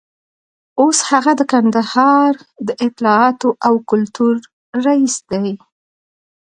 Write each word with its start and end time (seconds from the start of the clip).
اوس 0.81 0.97
هغه 1.09 1.31
د 1.39 1.41
کندهار 1.51 2.33
د 2.67 2.69
اطلاعاتو 2.87 3.49
او 3.67 3.73
کلتور 3.89 4.35
رییس 4.85 5.15
دی. 5.31 5.49